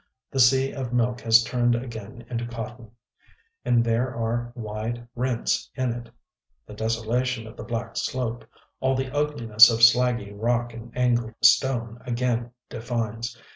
The 0.31 0.39
Sea 0.39 0.71
of 0.73 0.91
Milk 0.93 1.21
has 1.21 1.43
turned 1.43 1.75
again 1.75 2.25
into 2.27 2.47
Cotton, 2.47 2.89
and 3.63 3.83
there 3.83 4.11
are 4.15 4.51
wide 4.55 5.07
rents 5.13 5.69
in 5.75 5.91
it. 5.91 6.09
The 6.65 6.73
desolation 6.73 7.45
of 7.45 7.55
the 7.55 7.63
black 7.63 7.95
slope, 7.95 8.43
all 8.79 8.95
the 8.95 9.11
ugliness 9.15 9.69
of 9.69 9.81
slaggy 9.83 10.31
rock 10.33 10.73
and 10.73 10.91
angled 10.97 11.35
stone, 11.43 11.99
again 12.03 12.49
defines.... 12.67 13.37